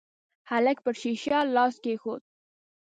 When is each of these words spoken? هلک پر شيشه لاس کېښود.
هلک 0.49 0.77
پر 0.85 0.93
شيشه 1.01 1.39
لاس 1.55 1.75
کېښود. 1.83 2.21